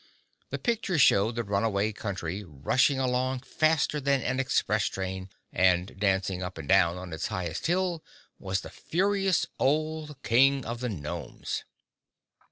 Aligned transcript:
The 0.49 0.57
picture 0.57 0.97
showed 0.97 1.35
the 1.35 1.43
Runaway 1.43 1.91
Country 1.91 2.43
rushing 2.43 2.97
along 2.99 3.41
faster 3.41 4.01
than 4.01 4.23
an 4.23 4.39
express 4.39 4.85
train 4.85 5.29
and 5.53 5.95
dancing 5.99 6.41
up 6.41 6.57
and 6.57 6.67
down 6.67 6.97
on 6.97 7.13
its 7.13 7.27
highest 7.27 7.67
hill 7.67 8.03
was 8.39 8.61
the 8.61 8.71
furious 8.71 9.45
old 9.59 10.17
King 10.23 10.65
of 10.65 10.79
the 10.79 10.89
Gnomes. 10.89 11.65